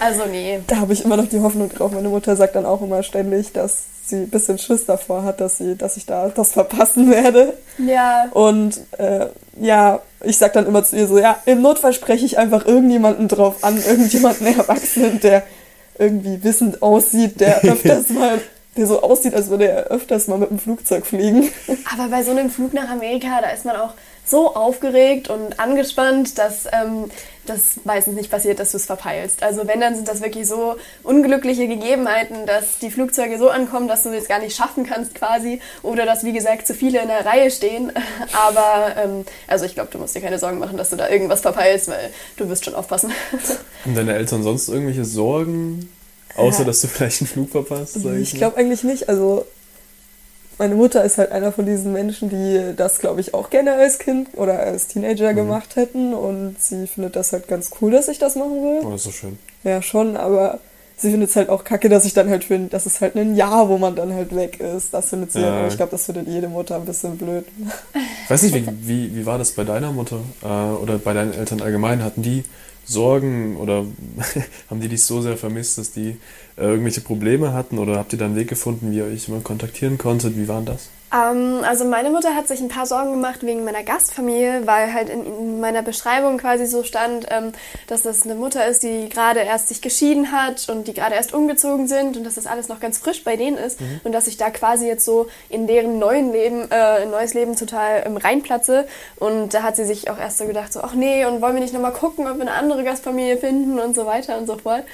[0.00, 0.60] Also nee.
[0.66, 1.92] Da habe ich immer noch die Hoffnung drauf.
[1.92, 5.58] Meine Mutter sagt dann auch immer ständig, dass sie ein bisschen Schiss davor hat, dass,
[5.58, 7.54] sie, dass ich da das verpassen werde.
[7.78, 9.26] Ja, Und äh,
[9.60, 13.28] ja, ich sag dann immer zu ihr so, ja, im Notfall spreche ich einfach irgendjemanden
[13.28, 15.44] drauf an, irgendjemanden Erwachsenen, der
[15.98, 18.40] irgendwie wissend aussieht, der öfters mal,
[18.76, 21.50] der so aussieht, als würde er öfters mal mit dem Flugzeug fliegen.
[21.92, 23.94] aber bei so einem Flug nach Amerika, da ist man auch
[24.24, 27.10] so aufgeregt und angespannt, dass ähm,
[27.44, 29.42] das meistens nicht passiert, dass du es verpeilst.
[29.42, 34.04] Also wenn, dann sind das wirklich so unglückliche Gegebenheiten, dass die Flugzeuge so ankommen, dass
[34.04, 37.26] du es gar nicht schaffen kannst quasi oder dass, wie gesagt, zu viele in der
[37.26, 37.92] Reihe stehen.
[38.32, 41.40] Aber ähm, also ich glaube, du musst dir keine Sorgen machen, dass du da irgendwas
[41.40, 43.10] verpeilst, weil du wirst schon aufpassen.
[43.84, 45.90] haben deine Eltern sonst irgendwelche Sorgen?
[46.36, 46.64] Außer, Ja.
[46.66, 47.96] dass du vielleicht einen Flug verpasst?
[47.96, 48.22] Ich mal?
[48.38, 49.08] glaube eigentlich nicht.
[49.08, 49.44] Also
[50.62, 53.98] meine Mutter ist halt einer von diesen Menschen, die das, glaube ich, auch gerne als
[53.98, 56.14] Kind oder als Teenager gemacht hätten.
[56.14, 58.80] Und sie findet das halt ganz cool, dass ich das machen will.
[58.84, 59.38] Oh, das ist so schön.
[59.64, 60.60] Ja, schon, aber
[60.96, 63.34] sie findet es halt auch kacke, dass ich dann halt finde, das ist halt ein
[63.34, 64.94] Jahr, wo man dann halt weg ist.
[64.94, 65.46] Das findet sie Ja.
[65.46, 67.44] halt, aber ich glaube, das findet jede Mutter ein bisschen blöd.
[68.22, 70.46] Ich weiß nicht, wie, wie, wie war das bei deiner Mutter äh,
[70.80, 72.04] oder bei deinen Eltern allgemein?
[72.04, 72.44] Hatten die
[72.84, 73.84] Sorgen oder
[74.70, 76.18] haben die dich so sehr vermisst, dass die
[76.56, 79.98] irgendwelche Probleme hatten oder habt ihr dann einen Weg gefunden, wie ihr euch immer kontaktieren
[79.98, 80.36] konntet?
[80.36, 80.88] Wie war das?
[81.12, 85.10] Ähm, also meine Mutter hat sich ein paar Sorgen gemacht wegen meiner Gastfamilie, weil halt
[85.10, 87.52] in, in meiner Beschreibung quasi so stand, ähm,
[87.86, 91.34] dass das eine Mutter ist, die gerade erst sich geschieden hat und die gerade erst
[91.34, 94.00] umgezogen sind und dass das alles noch ganz frisch bei denen ist mhm.
[94.04, 98.04] und dass ich da quasi jetzt so in deren neuen Leben, äh, neues Leben total
[98.06, 98.86] ähm, reinplatze.
[99.16, 101.62] Und da hat sie sich auch erst so gedacht, so, ach nee, und wollen wir
[101.62, 104.84] nicht nochmal gucken, ob wir eine andere Gastfamilie finden und so weiter und so fort.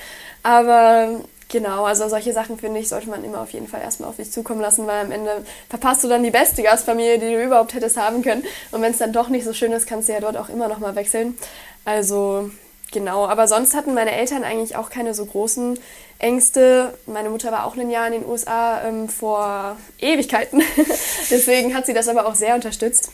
[0.43, 4.17] Aber Genau, also solche Sachen finde ich, sollte man immer auf jeden Fall erstmal auf
[4.17, 7.73] sich zukommen lassen, weil am Ende verpasst du dann die beste Gastfamilie, die du überhaupt
[7.73, 8.45] hättest haben können.
[8.71, 10.69] Und wenn es dann doch nicht so schön ist, kannst du ja dort auch immer
[10.69, 11.39] nochmal wechseln.
[11.87, 12.51] Also
[12.93, 15.79] genau, aber sonst hatten meine Eltern eigentlich auch keine so großen
[16.19, 16.93] Ängste.
[17.07, 20.63] Meine Mutter war auch ein Jahr in den USA ähm, vor Ewigkeiten.
[21.31, 23.11] Deswegen hat sie das aber auch sehr unterstützt.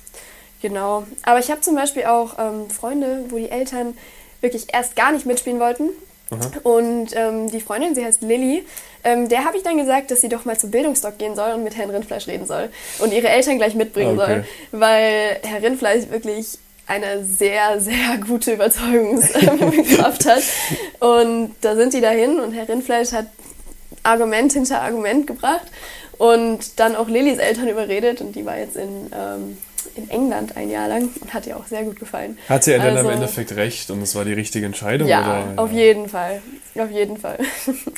[0.61, 1.05] Genau.
[1.23, 3.97] Aber ich habe zum Beispiel auch ähm, Freunde, wo die Eltern
[4.41, 5.91] wirklich erst gar nicht mitspielen wollten
[6.31, 6.51] Aha.
[6.63, 8.65] Und ähm, die Freundin, sie heißt Lilly,
[9.05, 11.65] ähm, der habe ich dann gesagt, dass sie doch mal zum Bildungsdoc gehen soll und
[11.65, 12.71] mit Herrn Rindfleisch reden soll.
[12.99, 14.45] Und ihre Eltern gleich mitbringen okay.
[14.71, 14.81] soll.
[14.81, 20.43] Weil Herr Rindfleisch wirklich eine sehr, sehr gute Überzeugungskraft hat.
[21.01, 23.27] Und da sind die dahin und Herr Rindfleisch hat
[24.03, 25.67] Argument hinter Argument gebracht
[26.19, 29.59] und dann auch Lillys Eltern überredet und die war jetzt in ähm,
[29.97, 32.39] in England ein Jahr lang und hat ihr auch sehr gut gefallen.
[32.49, 35.09] Hat sie ja dann also, im Endeffekt recht und es war die richtige Entscheidung?
[35.09, 35.63] Ja, oder?
[35.63, 36.43] auf jeden Fall.
[36.77, 37.39] Auf jeden Fall.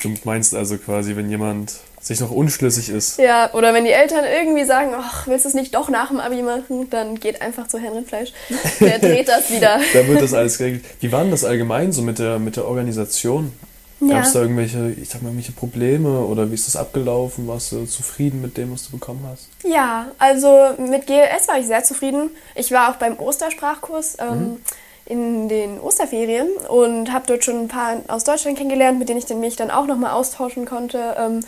[0.01, 3.17] Du meinst also quasi, wenn jemand sich noch unschlüssig ist.
[3.17, 6.19] Ja, oder wenn die Eltern irgendwie sagen, ach, willst du es nicht doch nach dem
[6.19, 8.31] Abi machen, dann geht einfach zu Herrn Rindfleisch.
[8.79, 9.79] Der dreht das wieder.
[9.93, 10.85] da wird das alles geregelt.
[10.99, 13.51] Wie war denn das allgemein so mit der, mit der Organisation?
[13.99, 14.17] Ja.
[14.17, 17.47] Gab es da irgendwelche, ich sag mal, irgendwelche Probleme oder wie ist das abgelaufen?
[17.47, 19.49] Warst du zufrieden mit dem, was du bekommen hast?
[19.63, 22.29] Ja, also mit GLS war ich sehr zufrieden.
[22.55, 24.57] Ich war auch beim Ostersprachkurs ähm, mhm.
[25.05, 29.29] in den Osterferien und habe dort schon ein paar aus Deutschland kennengelernt, mit denen ich
[29.29, 31.39] mich dann auch nochmal austauschen konnte, ähm,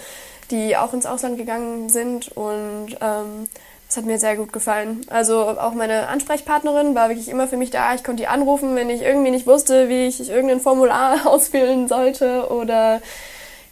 [0.49, 3.47] die auch ins Ausland gegangen sind und ähm,
[3.89, 5.01] das hat mir sehr gut gefallen.
[5.09, 7.95] Also auch meine Ansprechpartnerin war wirklich immer für mich da.
[7.95, 12.51] Ich konnte die anrufen, wenn ich irgendwie nicht wusste, wie ich irgendein Formular ausfüllen sollte
[12.51, 13.01] oder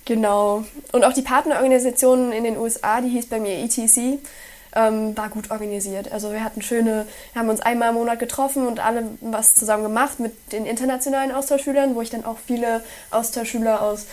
[0.05, 0.63] genau.
[0.91, 4.17] Und auch die Partnerorganisation in den USA, die hieß bei mir ETC,
[4.75, 6.11] ähm, war gut organisiert.
[6.11, 9.83] Also wir hatten schöne, wir haben uns einmal im Monat getroffen und alle was zusammen
[9.83, 14.07] gemacht mit den internationalen Austauschschülern, wo ich dann auch viele Austauschschüler aus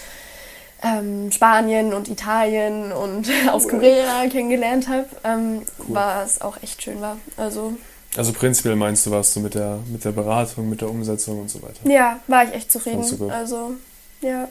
[0.85, 5.95] ähm, Spanien und Italien und aus Korea kennengelernt habe, ähm, cool.
[5.95, 7.17] war es auch echt schön war.
[7.37, 7.75] Also,
[8.17, 11.51] also prinzipiell meinst du, warst du mit der, mit der Beratung, mit der Umsetzung und
[11.51, 11.81] so weiter?
[11.85, 13.03] Ja, war ich echt zufrieden.
[13.31, 13.73] Also,
[14.21, 14.49] ja.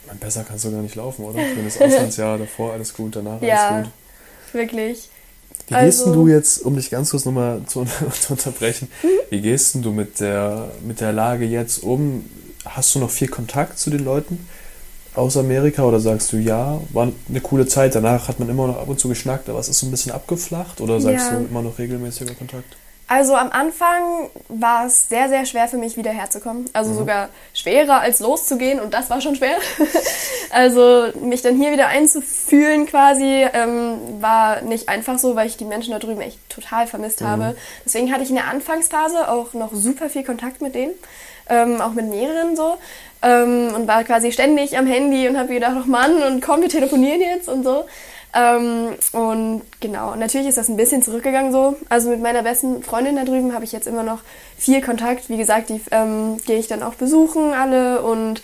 [0.00, 1.38] Ich meine, besser kannst du gar nicht laufen, oder?
[1.38, 3.92] Wenn das Auslandsjahr davor alles gut, danach ja, alles gut.
[4.52, 5.08] wirklich.
[5.66, 7.84] Wie also, gehst du jetzt, um dich ganz kurz nochmal zu,
[8.20, 9.08] zu unterbrechen, mhm.
[9.30, 12.28] wie gehst du mit der, mit der Lage jetzt um?
[12.66, 14.46] Hast du noch viel Kontakt zu den Leuten?
[15.14, 18.78] Aus Amerika oder sagst du, ja, war eine coole Zeit, danach hat man immer noch
[18.78, 21.38] ab und zu geschnackt, aber es ist so ein bisschen abgeflacht oder sagst ja.
[21.38, 22.76] du immer noch regelmäßiger Kontakt?
[23.06, 26.70] Also am Anfang war es sehr, sehr schwer für mich wieder herzukommen.
[26.72, 26.96] Also mhm.
[26.96, 29.56] sogar schwerer als loszugehen und das war schon schwer.
[30.50, 35.66] also mich dann hier wieder einzufühlen quasi ähm, war nicht einfach so, weil ich die
[35.66, 37.26] Menschen da drüben echt total vermisst mhm.
[37.26, 37.56] habe.
[37.84, 40.94] Deswegen hatte ich in der Anfangsphase auch noch super viel Kontakt mit denen
[41.48, 42.78] ähm, auch mit mehreren so.
[43.24, 46.68] Ähm, und war quasi ständig am Handy und habe gedacht, ach Mann, und komm, wir
[46.68, 47.84] telefonieren jetzt und so.
[48.34, 51.76] Ähm, und genau, natürlich ist das ein bisschen zurückgegangen so.
[51.88, 54.18] Also mit meiner besten Freundin da drüben habe ich jetzt immer noch
[54.58, 55.28] viel Kontakt.
[55.28, 58.42] Wie gesagt, die ähm, gehe ich dann auch besuchen alle und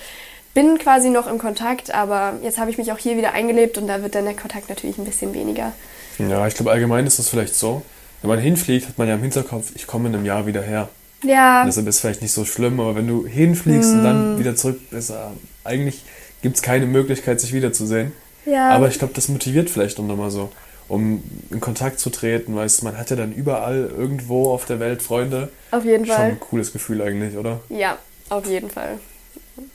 [0.55, 3.87] bin quasi noch im Kontakt, aber jetzt habe ich mich auch hier wieder eingelebt und
[3.87, 5.73] da wird dann der Kontakt natürlich ein bisschen weniger.
[6.19, 7.83] Ja, ich glaube allgemein ist das vielleicht so.
[8.23, 10.88] Wenn man hinfliegt, hat man ja im Hinterkopf, ich komme in einem Jahr wieder her.
[11.22, 11.64] Ja.
[11.64, 13.98] Deshalb ist es vielleicht nicht so schlimm, aber wenn du hinfliegst mm.
[13.98, 14.38] und dann hm.
[14.38, 15.14] wieder zurück bist, äh,
[15.64, 16.02] eigentlich
[16.42, 18.12] gibt es keine Möglichkeit, sich wiederzusehen.
[18.46, 18.70] Ja.
[18.70, 20.50] Aber ich glaube, das motiviert vielleicht auch nochmal so,
[20.88, 25.02] um in Kontakt zu treten, weißt man hat ja dann überall irgendwo auf der Welt
[25.02, 25.50] Freunde.
[25.70, 26.16] Auf jeden Fall.
[26.16, 27.61] Schon ein cooles Gefühl eigentlich, oder?
[27.68, 28.98] Ja, auf jeden Fall.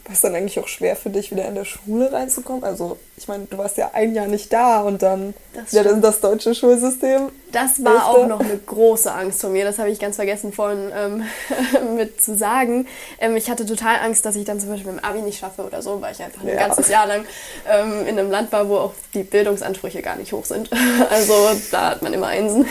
[0.06, 2.64] War es dann eigentlich auch schwer für dich, wieder in der Schule reinzukommen?
[2.64, 6.00] Also, ich meine, du warst ja ein Jahr nicht da und dann das ja, das,
[6.00, 7.30] das deutsche Schulsystem.
[7.52, 8.10] Das war Hälfte.
[8.10, 9.66] auch noch eine große Angst von mir.
[9.66, 11.24] Das habe ich ganz vergessen vorhin ähm,
[11.96, 12.88] mit zu sagen.
[13.20, 15.64] Ähm, ich hatte total Angst, dass ich dann zum Beispiel mit dem Abi nicht schaffe
[15.64, 16.56] oder so, weil ich einfach ein ja.
[16.56, 17.26] ganzes Jahr lang
[17.68, 20.70] ähm, in einem Land war, wo auch die Bildungsansprüche gar nicht hoch sind.
[21.10, 21.34] also,
[21.72, 22.68] da hat man immer Einsen.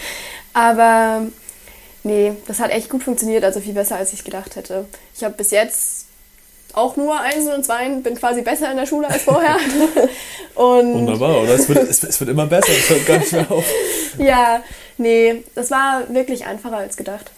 [0.52, 1.26] Aber
[2.04, 4.86] nee, das hat echt gut funktioniert, also viel besser, als ich gedacht hätte.
[5.14, 6.05] Ich habe bis jetzt
[6.76, 9.56] auch nur Einsen und Zweien, bin quasi besser in der Schule als vorher.
[10.54, 11.54] und Wunderbar, oder?
[11.54, 13.64] Es wird, es, es wird immer besser, es hört gar nicht mehr auf.
[14.18, 14.62] ja,
[14.98, 17.30] nee, das war wirklich einfacher als gedacht.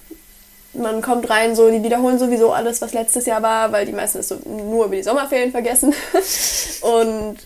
[0.75, 4.19] Man kommt rein, so, die wiederholen sowieso alles, was letztes Jahr war, weil die meisten
[4.19, 5.95] es so nur über die Sommerferien vergessen.
[6.83, 7.39] und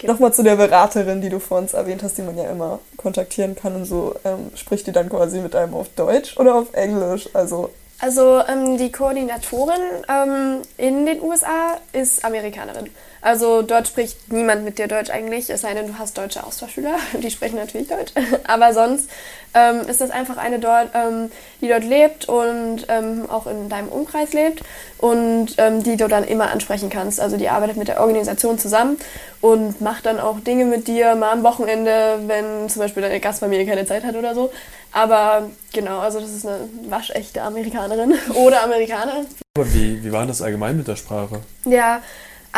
[0.00, 0.12] Genau.
[0.12, 3.56] Nochmal zu der Beraterin, die du vor uns erwähnt hast, die man ja immer kontaktieren
[3.56, 4.14] kann und so.
[4.24, 7.28] Ähm, spricht die dann quasi mit einem auf Deutsch oder auf Englisch?
[7.34, 12.90] Also Also ähm, die Koordinatorin ähm, in den USA ist Amerikanerin.
[13.20, 16.96] Also dort spricht niemand mit dir Deutsch eigentlich, es sei denn, du hast deutsche Austauschschüler,
[17.22, 18.12] die sprechen natürlich Deutsch.
[18.46, 19.10] Aber sonst
[19.54, 23.88] ähm, ist das einfach eine dort, ähm, die dort lebt und ähm, auch in deinem
[23.88, 24.62] Umkreis lebt
[24.98, 27.20] und ähm, die du dann immer ansprechen kannst.
[27.20, 28.98] Also die arbeitet mit der Organisation zusammen
[29.40, 33.66] und macht dann auch Dinge mit dir, mal am Wochenende, wenn zum Beispiel deine Gastfamilie
[33.66, 34.50] keine Zeit hat oder so.
[34.92, 39.24] Aber genau, also das ist eine waschechte Amerikanerin oder Amerikaner.
[39.56, 41.40] Aber wie, wie war das allgemein mit der Sprache?
[41.64, 42.00] Ja,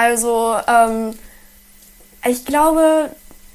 [0.00, 1.12] also ähm,
[2.26, 3.10] ich glaube,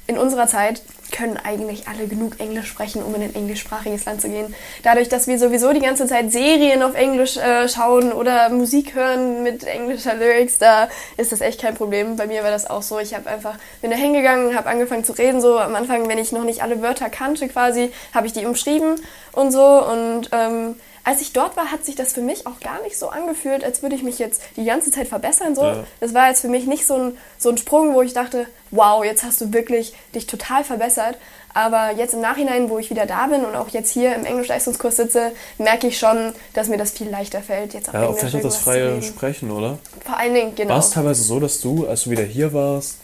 [0.06, 4.30] in unserer Zeit können eigentlich alle genug Englisch sprechen, um in ein englischsprachiges Land zu
[4.30, 4.54] gehen.
[4.84, 9.42] Dadurch, dass wir sowieso die ganze Zeit Serien auf Englisch äh, schauen oder Musik hören
[9.42, 12.16] mit englischer Lyrics, da ist das echt kein Problem.
[12.16, 13.00] Bei mir war das auch so.
[13.00, 15.42] Ich habe einfach bin da hingegangen, habe angefangen zu reden.
[15.42, 18.96] So am Anfang, wenn ich noch nicht alle Wörter kannte, quasi, habe ich die umschrieben
[19.32, 22.82] und so und ähm, als ich dort war, hat sich das für mich auch gar
[22.82, 25.56] nicht so angefühlt, als würde ich mich jetzt die ganze Zeit verbessern.
[25.56, 25.64] So.
[25.64, 25.84] Ja.
[26.00, 29.06] Das war jetzt für mich nicht so ein, so ein Sprung, wo ich dachte, wow,
[29.06, 31.18] jetzt hast du wirklich dich total verbessert.
[31.54, 34.98] Aber jetzt im Nachhinein, wo ich wieder da bin und auch jetzt hier im Englisch-Leistungskurs
[34.98, 38.36] sitze, merke ich schon, dass mir das viel leichter fällt, jetzt Ja, auch Englisch vielleicht
[38.38, 39.02] auch das freie.
[39.02, 39.78] Sprechen, oder?
[40.04, 40.72] Vor allen Dingen, genau.
[40.72, 42.98] War es teilweise so, dass du, als du wieder hier warst,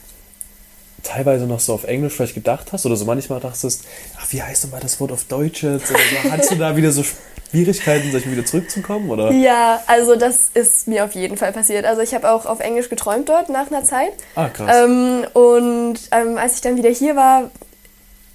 [1.03, 3.83] teilweise noch so auf Englisch vielleicht gedacht hast oder so manchmal dachtest,
[4.17, 5.89] ach, wie heißt denn mal das Wort auf Deutsch jetzt?
[5.89, 6.31] Oder so.
[6.31, 7.03] Hattest du da wieder so
[7.51, 9.09] Schwierigkeiten, mal, wieder zurückzukommen?
[9.09, 9.31] Oder?
[9.31, 11.85] Ja, also das ist mir auf jeden Fall passiert.
[11.85, 14.13] Also ich habe auch auf Englisch geträumt dort nach einer Zeit.
[14.35, 14.75] Ah, krass.
[14.83, 17.51] Ähm, und ähm, als ich dann wieder hier war,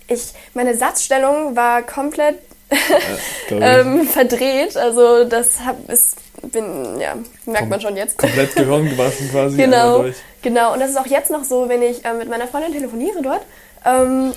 [0.09, 2.37] ich, meine Satzstellung war komplett
[3.50, 4.76] Ähm, verdreht.
[4.76, 6.16] Also das hab, ist,
[6.52, 7.14] bin, ja,
[7.46, 8.18] merkt Kom- man schon jetzt.
[8.18, 9.57] Komplett Gehirn gewaschen quasi.
[9.57, 10.05] Genau,
[10.42, 10.72] genau.
[10.72, 13.42] Und das ist auch jetzt noch so, wenn ich äh, mit meiner Freundin telefoniere dort
[13.85, 14.33] ähm,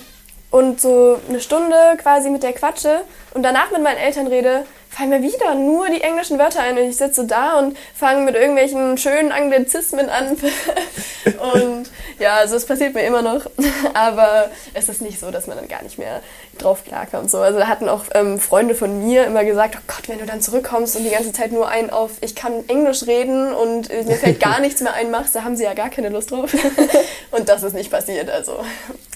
[0.50, 3.00] und so eine Stunde quasi mit der quatsche
[3.34, 6.84] und danach mit meinen Eltern rede, fallen mir wieder nur die englischen Wörter ein und
[6.84, 10.36] ich sitze da und fange mit irgendwelchen schönen Anglizismen an.
[11.54, 13.46] und ja, also es passiert mir immer noch,
[13.94, 16.20] aber es ist nicht so, dass man dann gar nicht mehr
[16.58, 17.30] drauf klarkommt.
[17.30, 20.26] So, also da hatten auch ähm, Freunde von mir immer gesagt, oh Gott, wenn du
[20.26, 24.02] dann zurückkommst und die ganze Zeit nur ein auf, ich kann Englisch reden und äh,
[24.02, 26.52] mir fällt gar nichts mehr ein machst, da haben sie ja gar keine Lust drauf.
[27.30, 28.64] und das ist nicht passiert, also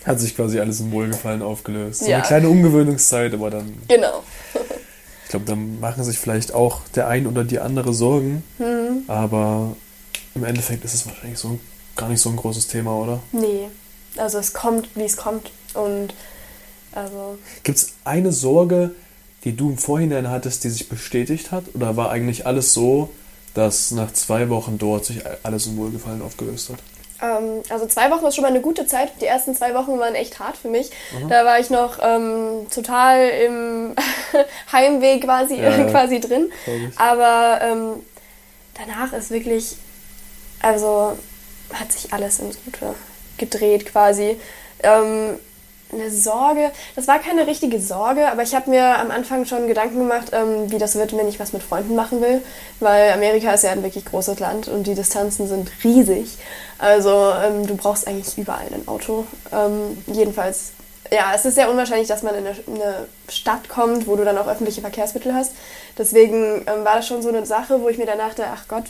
[0.07, 2.01] Hat sich quasi alles im Wohlgefallen aufgelöst.
[2.05, 2.19] So Ja.
[2.19, 4.23] eine kleine Ungewöhnungszeit, aber dann, genau.
[5.35, 8.45] Ich glaube, dann machen sich vielleicht auch der ein oder die andere Sorgen.
[8.59, 9.03] Hm.
[9.09, 9.75] Aber
[10.37, 11.59] im Endeffekt ist es wahrscheinlich so
[11.97, 13.21] gar nicht so ein großes Thema, oder?
[13.33, 13.69] Nee,
[14.17, 16.15] also es kommt, wie es kommt und
[16.93, 18.95] also Gibt es eine Sorge,
[19.43, 21.65] die du im Vorhinein hattest, die sich bestätigt hat?
[21.75, 23.11] Oder war eigentlich alles so,
[23.55, 26.79] dass nach zwei Wochen dort sich alles im Wohlgefallen aufgelöst hat?
[27.23, 29.13] Ähm, also zwei Wochen ist schon mal eine gute Zeit.
[29.21, 30.91] Die ersten zwei Wochen waren echt hart für mich.
[31.29, 33.95] Da war ich noch ähm, total im
[34.73, 36.51] Heimweg quasi, Ja, quasi drin.
[36.97, 38.03] Aber ähm,
[38.75, 39.77] danach ist wirklich,
[40.61, 41.17] also
[41.73, 42.95] hat sich alles ins Gute
[43.39, 44.39] gedreht quasi.
[45.95, 49.99] Eine Sorge, das war keine richtige Sorge, aber ich habe mir am Anfang schon Gedanken
[49.99, 52.43] gemacht, ähm, wie das wird, wenn ich was mit Freunden machen will,
[52.81, 56.37] weil Amerika ist ja ein wirklich großes Land und die Distanzen sind riesig.
[56.79, 59.25] Also ähm, du brauchst eigentlich überall ein Auto.
[59.53, 60.73] Ähm, jedenfalls,
[61.13, 64.25] ja, es ist sehr unwahrscheinlich, dass man in eine, in eine Stadt kommt, wo du
[64.25, 65.53] dann auch öffentliche Verkehrsmittel hast.
[65.97, 68.85] Deswegen ähm, war das schon so eine Sache, wo ich mir dann dachte, ach Gott,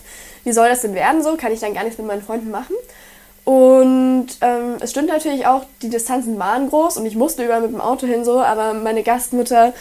[0.44, 1.36] wie soll das denn werden so?
[1.36, 2.74] Kann ich dann gar nichts mit meinen Freunden machen?
[3.44, 7.72] Und ähm, es stimmt natürlich auch, die Distanzen waren groß und ich musste überall mit
[7.72, 9.74] dem Auto hin so, aber meine Gastmutter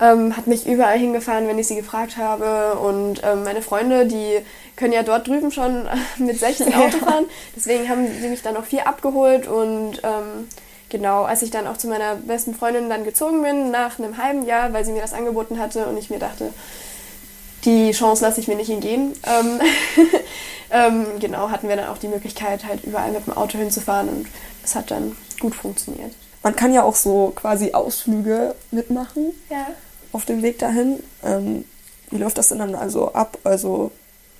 [0.00, 2.78] ähm, hat mich überall hingefahren, wenn ich sie gefragt habe.
[2.78, 4.40] Und ähm, meine Freunde, die
[4.76, 7.24] können ja dort drüben schon mit 16 Auto fahren.
[7.56, 9.46] Deswegen haben sie mich dann auch viel abgeholt.
[9.46, 10.48] Und ähm,
[10.90, 14.44] genau, als ich dann auch zu meiner besten Freundin dann gezogen bin, nach einem halben
[14.44, 16.52] Jahr, weil sie mir das angeboten hatte und ich mir dachte,
[17.66, 19.12] die Chance lasse ich mir nicht entgehen.
[19.24, 19.60] Ähm,
[20.70, 24.26] ähm, genau, hatten wir dann auch die Möglichkeit, halt überall mit dem Auto hinzufahren und
[24.62, 26.12] das hat dann gut funktioniert.
[26.42, 29.66] Man kann ja auch so quasi Ausflüge mitmachen Ja.
[30.12, 31.02] auf dem Weg dahin.
[31.24, 31.64] Ähm,
[32.10, 33.38] wie läuft das denn dann also ab?
[33.44, 33.90] Also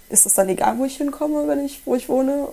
[0.08, 2.48] ist es dann egal, wo ich hinkomme, wenn ich, wo ich wohne?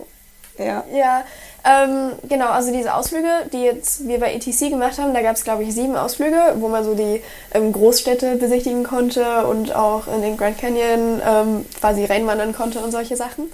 [0.57, 0.83] Ja.
[0.93, 1.23] Ja,
[1.65, 5.43] ähm, genau, also diese Ausflüge, die jetzt wir bei ETC gemacht haben, da gab es,
[5.43, 7.21] glaube ich, sieben Ausflüge, wo man so die
[7.53, 12.91] ähm, Großstädte besichtigen konnte und auch in den Grand Canyon ähm, quasi reinwandern konnte und
[12.91, 13.51] solche Sachen.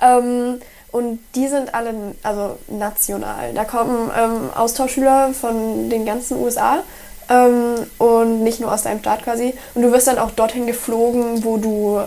[0.00, 0.60] Ähm,
[0.90, 3.54] und die sind alle also national.
[3.54, 6.82] Da kommen ähm, Austauschschüler von den ganzen USA
[7.30, 9.54] ähm, und nicht nur aus deinem Staat quasi.
[9.74, 11.98] Und du wirst dann auch dorthin geflogen, wo du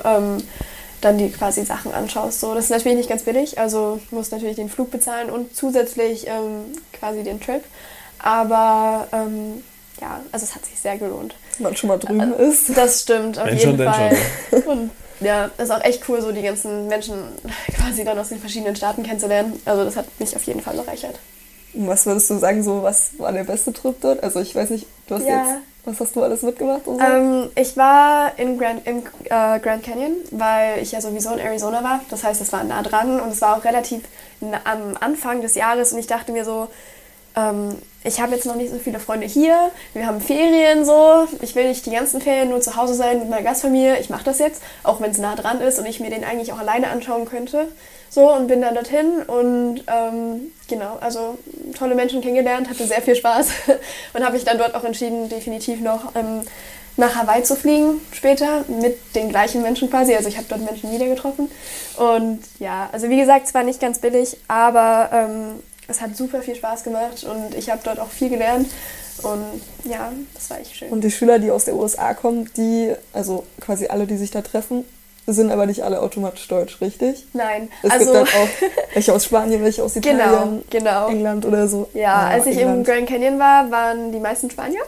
[1.01, 2.39] dann die quasi Sachen anschaust.
[2.39, 6.27] So, das ist natürlich nicht ganz billig, also musst natürlich den Flug bezahlen und zusätzlich
[6.27, 7.63] ähm, quasi den Trip.
[8.19, 9.63] Aber ähm,
[10.01, 11.35] ja, also es hat sich sehr gelohnt.
[11.57, 12.75] Wenn man schon mal drüben äh, ist.
[12.75, 14.17] Das stimmt, auf Wenn jeden schon, Fall.
[14.65, 17.15] Und ja, ist auch echt cool, so die ganzen Menschen
[17.75, 19.59] quasi dann aus den verschiedenen Staaten kennenzulernen.
[19.65, 21.19] Also das hat mich auf jeden Fall bereichert.
[21.73, 24.23] Was würdest du sagen, so was war der beste Trip dort?
[24.23, 25.37] Also ich weiß nicht, du hast ja.
[25.37, 26.85] jetzt, was hast du alles mitgemacht?
[26.85, 26.99] So?
[26.99, 31.83] Ähm, ich war in Grand, im äh, Grand Canyon, weil ich ja sowieso in Arizona
[31.83, 32.01] war.
[32.09, 34.03] Das heißt, es war nah dran und es war auch relativ
[34.63, 36.67] am Anfang des Jahres und ich dachte mir so,
[37.35, 41.55] ähm, ich habe jetzt noch nicht so viele Freunde hier, wir haben Ferien so, ich
[41.55, 44.39] will nicht die ganzen Ferien nur zu Hause sein mit meiner Gastfamilie, ich mache das
[44.39, 47.25] jetzt, auch wenn es nah dran ist und ich mir den eigentlich auch alleine anschauen
[47.25, 47.67] könnte.
[48.09, 51.37] So und bin dann dorthin und ähm, genau, also
[51.77, 53.47] tolle Menschen kennengelernt, hatte sehr viel Spaß
[54.13, 56.41] und habe mich dann dort auch entschieden, definitiv noch ähm,
[56.97, 60.15] nach Hawaii zu fliegen später mit den gleichen Menschen quasi.
[60.15, 61.51] Also ich habe dort Menschen wieder getroffen
[61.97, 66.41] und ja, also wie gesagt, es war nicht ganz billig, aber ähm, es hat super
[66.41, 68.69] viel Spaß gemacht und ich habe dort auch viel gelernt.
[69.23, 70.89] Und ja, das war echt schön.
[70.89, 74.41] Und die Schüler, die aus der USA kommen, die, also quasi alle, die sich da
[74.41, 74.83] treffen,
[75.27, 77.25] sind aber nicht alle automatisch deutsch, richtig?
[77.33, 77.69] Nein.
[77.81, 78.47] Es also, gibt dann auch
[78.93, 81.07] welche aus Spanien, welche aus genau, Italien, genau, genau.
[81.09, 81.89] England oder so.
[81.93, 82.77] Ja, ja als ich England.
[82.77, 84.81] im Grand Canyon war, waren die meisten Spanier.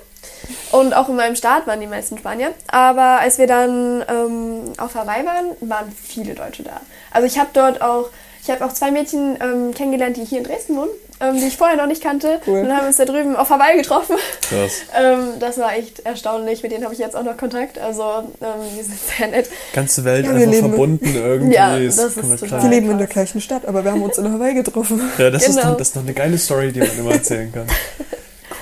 [0.72, 2.52] Und auch in meinem Staat waren die meisten Spanier.
[2.68, 6.82] Aber als wir dann ähm, auf Hawaii waren, waren viele Deutsche da.
[7.12, 8.10] Also ich habe dort auch
[8.48, 11.58] ich habe auch zwei Mädchen ähm, kennengelernt, die hier in Dresden wohnen, ähm, die ich
[11.58, 12.40] vorher noch nicht kannte.
[12.46, 12.60] Cool.
[12.60, 14.18] Und haben uns da drüben auf Hawaii getroffen.
[14.42, 14.82] Krass.
[14.98, 16.62] ähm, das war echt erstaunlich.
[16.64, 17.80] Mit denen habe ich jetzt auch noch Kontakt.
[17.80, 18.04] Also,
[18.42, 19.50] ähm, die sind sehr nett.
[19.74, 21.56] Ganze Welt ja, einfach verbunden irgendwie.
[21.56, 24.32] Ja, das ist total Wir leben in der gleichen Stadt, aber wir haben uns in
[24.32, 25.02] Hawaii getroffen.
[25.18, 25.60] Ja, das, genau.
[25.60, 27.66] ist, noch, das ist noch eine geile Story, die man immer erzählen kann.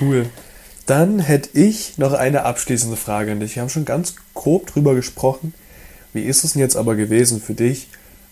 [0.00, 0.26] Cool.
[0.86, 3.56] Dann hätte ich noch eine abschließende Frage an dich.
[3.56, 5.52] Wir haben schon ganz grob drüber gesprochen.
[6.12, 7.88] Wie ist es denn jetzt aber gewesen für dich,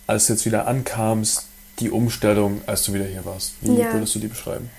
[0.06, 1.46] als du jetzt wieder ankamst,
[1.80, 3.54] die Umstellung, als du wieder hier warst?
[3.60, 3.92] Wie ja.
[3.92, 4.70] würdest du die beschreiben?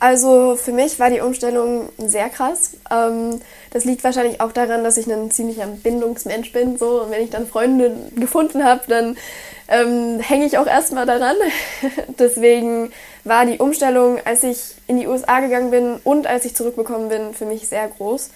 [0.00, 2.76] Also für mich war die Umstellung sehr krass.
[2.90, 3.40] Ähm,
[3.70, 6.78] das liegt wahrscheinlich auch daran, dass ich ein ziemlicher Bindungsmensch bin.
[6.78, 7.02] So.
[7.02, 9.16] Und wenn ich dann Freunde gefunden habe, dann
[9.68, 11.36] ähm, hänge ich auch erstmal daran.
[12.18, 12.92] Deswegen
[13.24, 17.34] war die Umstellung, als ich in die USA gegangen bin und als ich zurückbekommen bin,
[17.34, 18.30] für mich sehr groß.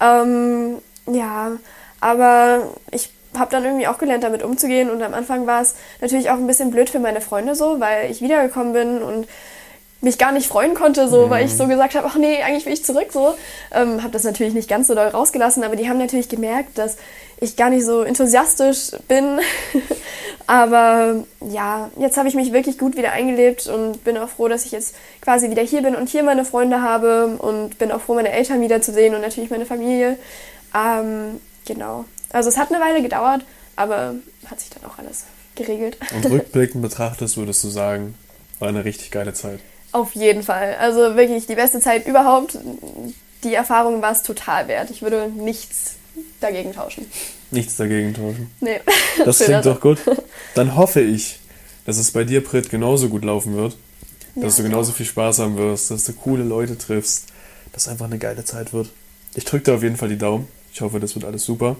[0.00, 1.52] Ähm, ja,
[2.00, 4.90] aber ich habe dann irgendwie auch gelernt, damit umzugehen.
[4.90, 8.10] Und am Anfang war es natürlich auch ein bisschen blöd für meine Freunde so, weil
[8.10, 9.26] ich wiedergekommen bin und
[10.00, 11.30] mich gar nicht freuen konnte, so, mhm.
[11.30, 13.34] weil ich so gesagt habe, ach nee, eigentlich will ich zurück, so.
[13.72, 16.96] Ähm, habe das natürlich nicht ganz so doll rausgelassen, aber die haben natürlich gemerkt, dass
[17.40, 19.40] ich gar nicht so enthusiastisch bin.
[20.46, 24.64] aber ja, jetzt habe ich mich wirklich gut wieder eingelebt und bin auch froh, dass
[24.64, 28.14] ich jetzt quasi wieder hier bin und hier meine Freunde habe und bin auch froh,
[28.14, 30.18] meine Eltern wiederzusehen und natürlich meine Familie.
[30.74, 32.04] Ähm, genau.
[32.36, 33.46] Also es hat eine Weile gedauert,
[33.76, 35.96] aber hat sich dann auch alles geregelt.
[36.14, 38.14] Und rückblickend betrachtest, würdest du sagen,
[38.58, 39.60] war eine richtig geile Zeit.
[39.92, 40.76] Auf jeden Fall.
[40.78, 42.58] Also wirklich die beste Zeit überhaupt.
[43.42, 44.90] Die Erfahrung war es total wert.
[44.90, 45.94] Ich würde nichts
[46.40, 47.06] dagegen tauschen.
[47.50, 48.50] Nichts dagegen tauschen?
[48.60, 48.80] Nee.
[49.24, 49.98] Das klingt doch gut.
[50.54, 51.40] Dann hoffe ich,
[51.86, 53.78] dass es bei dir, Brit, genauso gut laufen wird.
[54.34, 57.28] Dass ja, du genauso viel Spaß haben wirst, dass du coole Leute triffst,
[57.72, 58.90] dass es einfach eine geile Zeit wird.
[59.34, 60.48] Ich drücke dir auf jeden Fall die Daumen.
[60.74, 61.76] Ich hoffe, das wird alles super.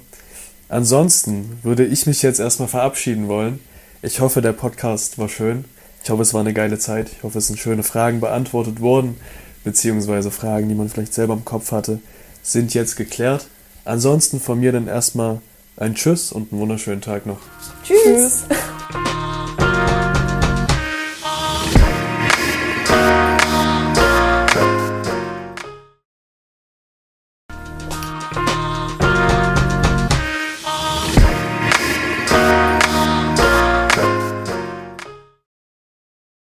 [0.69, 3.61] Ansonsten würde ich mich jetzt erstmal verabschieden wollen.
[4.03, 5.65] Ich hoffe, der Podcast war schön.
[6.03, 7.11] Ich hoffe, es war eine geile Zeit.
[7.11, 9.17] Ich hoffe, es sind schöne Fragen beantwortet worden,
[9.65, 12.01] beziehungsweise Fragen, die man vielleicht selber im Kopf hatte,
[12.43, 13.49] sind jetzt geklärt.
[13.85, 15.41] Ansonsten von mir dann erstmal
[15.77, 17.41] ein Tschüss und einen wunderschönen Tag noch.
[17.85, 18.03] Tschüss.
[18.05, 18.45] Tschüss.